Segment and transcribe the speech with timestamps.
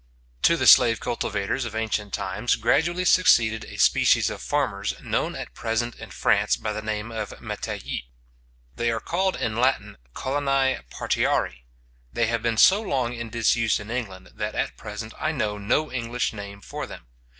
[0.41, 5.53] To the slave cultivators of ancient times gradually succeeded a species of farmers, known at
[5.53, 8.05] present in France by the name of metayers.
[8.77, 11.65] They are called in Latin Coloni Partiarii.
[12.11, 15.91] They have been so long in disuse in England, that at present I know no
[15.91, 17.05] English name for them.